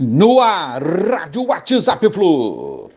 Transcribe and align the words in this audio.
No 0.00 0.38
ar, 0.38 0.80
Rádio 0.80 1.44
WhatsApp 1.48 2.08
Flu. 2.12 2.88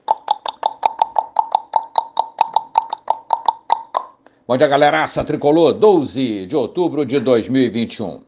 Bom 4.48 4.56
dia, 4.56 4.68
galeraça 4.68 5.24
tricolor, 5.24 5.74
12 5.74 6.46
de 6.46 6.56
outubro 6.56 7.04
de 7.04 7.20
2021. 7.20 8.22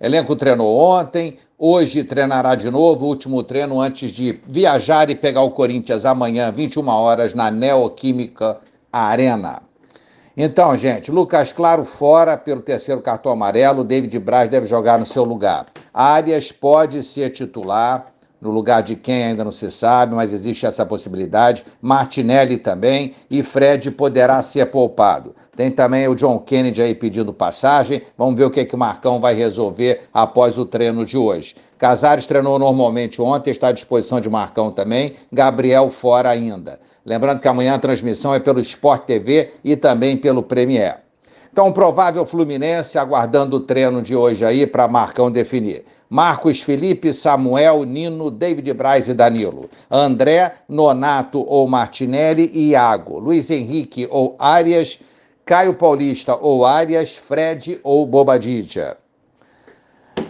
Elenco 0.00 0.36
treinou 0.36 0.72
ontem, 0.78 1.36
hoje 1.58 2.04
treinará 2.04 2.54
de 2.54 2.70
novo, 2.70 3.06
último 3.06 3.42
treino 3.42 3.80
antes 3.80 4.12
de 4.12 4.40
viajar 4.46 5.10
e 5.10 5.16
pegar 5.16 5.42
o 5.42 5.50
Corinthians 5.50 6.04
amanhã, 6.04 6.52
21 6.52 6.86
horas, 6.86 7.34
na 7.34 7.50
Neoquímica 7.50 8.60
Arena. 8.92 9.62
Então, 10.36 10.76
gente, 10.76 11.10
Lucas 11.10 11.52
Claro 11.52 11.84
fora 11.84 12.36
pelo 12.36 12.62
terceiro 12.62 13.02
cartão 13.02 13.32
amarelo, 13.32 13.82
David 13.82 14.16
Braz 14.20 14.48
deve 14.48 14.66
jogar 14.66 14.96
no 14.96 15.04
seu 15.04 15.24
lugar. 15.24 15.66
Arias 15.92 16.52
pode 16.52 17.02
ser 17.02 17.30
titular, 17.30 18.12
no 18.42 18.50
lugar 18.50 18.82
de 18.82 18.96
quem 18.96 19.22
ainda 19.22 19.44
não 19.44 19.52
se 19.52 19.70
sabe, 19.70 20.16
mas 20.16 20.32
existe 20.32 20.66
essa 20.66 20.84
possibilidade. 20.84 21.64
Martinelli 21.80 22.58
também 22.58 23.14
e 23.30 23.40
Fred 23.40 23.92
poderá 23.92 24.42
ser 24.42 24.66
poupado. 24.66 25.32
Tem 25.54 25.70
também 25.70 26.08
o 26.08 26.16
John 26.16 26.40
Kennedy 26.40 26.82
aí 26.82 26.92
pedindo 26.92 27.32
passagem. 27.32 28.02
Vamos 28.18 28.34
ver 28.34 28.46
o 28.46 28.50
que, 28.50 28.58
é 28.58 28.64
que 28.64 28.74
o 28.74 28.78
Marcão 28.78 29.20
vai 29.20 29.32
resolver 29.32 30.00
após 30.12 30.58
o 30.58 30.66
treino 30.66 31.06
de 31.06 31.16
hoje. 31.16 31.54
Casares 31.78 32.26
treinou 32.26 32.58
normalmente 32.58 33.22
ontem, 33.22 33.52
está 33.52 33.68
à 33.68 33.72
disposição 33.72 34.20
de 34.20 34.28
Marcão 34.28 34.72
também. 34.72 35.14
Gabriel 35.32 35.88
fora 35.88 36.28
ainda. 36.28 36.80
Lembrando 37.06 37.40
que 37.40 37.46
amanhã 37.46 37.74
a 37.74 37.78
transmissão 37.78 38.34
é 38.34 38.40
pelo 38.40 38.58
Sport 38.58 39.04
TV 39.04 39.52
e 39.62 39.76
também 39.76 40.16
pelo 40.16 40.42
Premier. 40.42 40.98
Então, 41.52 41.70
provável 41.70 42.24
Fluminense 42.24 42.98
aguardando 42.98 43.56
o 43.56 43.60
treino 43.60 44.00
de 44.00 44.16
hoje 44.16 44.42
aí 44.42 44.66
para 44.66 44.88
Marcão 44.88 45.30
definir. 45.30 45.84
Marcos 46.08 46.62
Felipe, 46.62 47.12
Samuel, 47.12 47.84
Nino, 47.84 48.30
David 48.30 48.72
Braz 48.72 49.06
e 49.06 49.12
Danilo. 49.12 49.68
André, 49.90 50.54
Nonato 50.66 51.44
ou 51.46 51.68
Martinelli 51.68 52.50
e 52.54 52.70
Iago. 52.70 53.18
Luiz 53.18 53.50
Henrique 53.50 54.08
ou 54.10 54.34
Arias. 54.38 54.98
Caio 55.44 55.74
Paulista 55.74 56.36
ou 56.36 56.64
Arias. 56.64 57.16
Fred 57.16 57.78
ou 57.82 58.06
Bobadilla. 58.06 58.96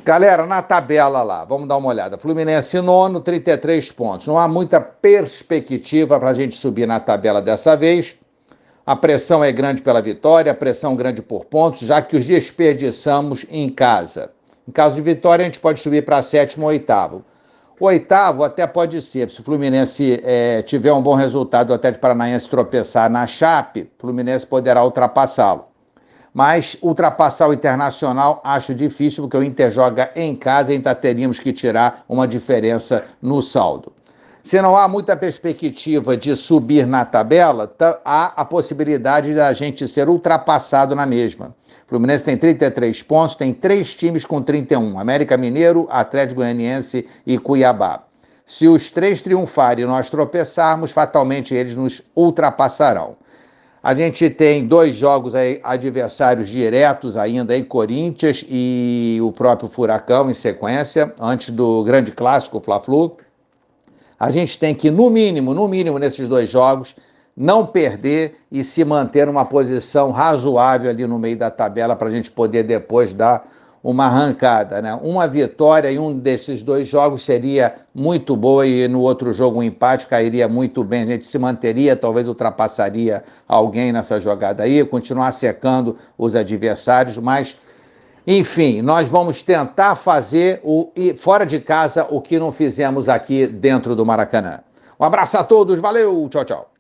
Galera, 0.05 0.44
na 0.44 0.61
tabela 0.61 1.22
lá, 1.22 1.44
vamos 1.44 1.68
dar 1.68 1.77
uma 1.77 1.89
olhada. 1.89 2.18
Fluminense 2.18 2.80
nono, 2.80 3.20
33 3.20 3.92
pontos. 3.92 4.27
Não 4.27 4.36
há 4.36 4.48
muita 4.48 4.80
perspectiva 4.80 6.18
para 6.18 6.30
a 6.30 6.34
gente 6.34 6.56
subir 6.56 6.86
na 6.86 6.98
tabela 6.98 7.41
dessa 7.41 7.77
vez. 7.77 8.16
A 8.84 8.97
pressão 8.97 9.44
é 9.44 9.52
grande 9.52 9.80
pela 9.80 10.02
vitória, 10.02 10.50
a 10.50 10.55
pressão 10.55 10.97
grande 10.97 11.22
por 11.22 11.44
pontos, 11.44 11.83
já 11.83 12.02
que 12.02 12.16
os 12.16 12.27
desperdiçamos 12.27 13.47
em 13.48 13.69
casa. 13.69 14.33
Em 14.66 14.72
caso 14.72 14.97
de 14.97 15.02
vitória, 15.02 15.44
a 15.44 15.47
gente 15.47 15.61
pode 15.61 15.78
subir 15.78 16.05
para 16.05 16.20
sétimo 16.20 16.64
ou 16.64 16.70
oitavo. 16.70 17.24
O 17.78 17.86
oitavo 17.86 18.42
até 18.42 18.66
pode 18.66 19.00
ser, 19.00 19.30
se 19.30 19.41
o 19.41 19.44
Fluminense 19.44 20.20
é, 20.24 20.62
tiver 20.62 20.92
um 20.92 21.00
bom 21.00 21.14
resultado, 21.14 21.70
o 21.70 21.74
Atlético 21.74 22.02
Paranaense 22.02 22.50
tropeçar 22.50 23.08
na 23.08 23.24
Chape, 23.24 23.83
o 23.83 24.00
Fluminense 24.00 24.44
poderá 24.44 24.83
ultrapassá-lo. 24.84 25.67
Mas 26.34 26.77
ultrapassar 26.83 27.48
o 27.48 27.52
Internacional 27.52 28.41
acho 28.42 28.74
difícil, 28.74 29.24
porque 29.24 29.36
o 29.36 29.44
Inter 29.44 29.70
joga 29.70 30.11
em 30.17 30.34
casa 30.34 30.72
e 30.72 30.77
ainda 30.77 30.92
teríamos 30.92 31.39
que 31.39 31.52
tirar 31.52 32.05
uma 32.08 32.27
diferença 32.27 33.05
no 33.20 33.41
saldo. 33.41 33.92
Se 34.42 34.60
não 34.60 34.76
há 34.76 34.88
muita 34.88 35.16
perspectiva 35.16 36.16
de 36.16 36.34
subir 36.34 36.84
na 36.84 37.04
tabela, 37.04 37.68
tá, 37.68 38.00
há 38.04 38.40
a 38.40 38.44
possibilidade 38.44 39.32
da 39.34 39.52
gente 39.52 39.86
ser 39.86 40.08
ultrapassado 40.08 40.96
na 40.96 41.06
mesma. 41.06 41.54
O 41.86 41.88
Fluminense 41.88 42.24
tem 42.24 42.36
33 42.36 43.02
pontos, 43.04 43.36
tem 43.36 43.54
três 43.54 43.94
times 43.94 44.24
com 44.24 44.42
31: 44.42 44.98
América 44.98 45.36
Mineiro, 45.36 45.86
Atlético 45.88 46.40
Goianiense 46.40 47.06
e 47.24 47.38
Cuiabá. 47.38 48.02
Se 48.44 48.66
os 48.66 48.90
três 48.90 49.22
triunfarem 49.22 49.84
e 49.84 49.86
nós 49.86 50.10
tropeçarmos, 50.10 50.90
fatalmente 50.90 51.54
eles 51.54 51.77
nos 51.77 52.02
ultrapassarão. 52.16 53.14
A 53.80 53.94
gente 53.94 54.28
tem 54.28 54.67
dois 54.67 54.94
jogos 54.94 55.36
aí, 55.36 55.61
adversários 55.62 56.48
diretos 56.48 57.17
ainda 57.17 57.52
aí, 57.52 57.62
Corinthians 57.62 58.44
e 58.48 59.20
o 59.22 59.30
próprio 59.30 59.68
Furacão 59.68 60.28
em 60.28 60.34
sequência, 60.34 61.14
antes 61.20 61.50
do 61.50 61.84
grande 61.84 62.11
clássico, 62.11 62.61
Fla-Flu. 62.61 63.17
A 64.22 64.30
gente 64.30 64.56
tem 64.56 64.72
que, 64.72 64.88
no 64.88 65.10
mínimo, 65.10 65.52
no 65.52 65.66
mínimo 65.66 65.98
nesses 65.98 66.28
dois 66.28 66.48
jogos, 66.48 66.94
não 67.36 67.66
perder 67.66 68.36
e 68.52 68.62
se 68.62 68.84
manter 68.84 69.27
numa 69.27 69.44
posição 69.44 70.12
razoável 70.12 70.88
ali 70.88 71.05
no 71.08 71.18
meio 71.18 71.36
da 71.36 71.50
tabela 71.50 71.96
para 71.96 72.06
a 72.06 72.10
gente 72.12 72.30
poder 72.30 72.62
depois 72.62 73.12
dar 73.12 73.44
uma 73.82 74.05
arrancada. 74.05 74.80
Né? 74.80 74.96
Uma 75.02 75.27
vitória 75.27 75.90
em 75.90 75.98
um 75.98 76.16
desses 76.16 76.62
dois 76.62 76.86
jogos 76.86 77.24
seria 77.24 77.74
muito 77.92 78.36
boa 78.36 78.64
e 78.64 78.86
no 78.86 79.00
outro 79.00 79.32
jogo 79.32 79.58
um 79.58 79.62
empate 79.64 80.06
cairia 80.06 80.46
muito 80.46 80.84
bem. 80.84 81.02
A 81.02 81.06
gente 81.06 81.27
se 81.27 81.36
manteria, 81.36 81.96
talvez 81.96 82.28
ultrapassaria 82.28 83.24
alguém 83.48 83.90
nessa 83.90 84.20
jogada 84.20 84.62
aí, 84.62 84.84
continuar 84.84 85.32
secando 85.32 85.96
os 86.16 86.36
adversários, 86.36 87.18
mas 87.18 87.56
enfim, 88.27 88.83
nós 88.83 89.08
vamos 89.08 89.42
tentar 89.42 89.96
fazer 89.96 90.60
o 90.62 90.90
fora 91.16 91.44
de 91.44 91.58
casa 91.58 92.06
o 92.08 92.20
que 92.20 92.38
não 92.38 92.52
fizemos 92.52 93.08
aqui 93.08 93.46
dentro 93.46 93.96
do 93.96 94.06
Maracanã. 94.06 94.60
Um 94.98 95.05
abraço 95.05 95.36
a 95.38 95.44
todos, 95.44 95.80
valeu, 95.80 96.28
tchau, 96.30 96.44
tchau. 96.44 96.71